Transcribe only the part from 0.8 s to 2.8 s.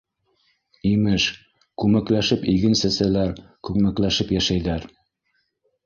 Имеш, күмәкләшеп иген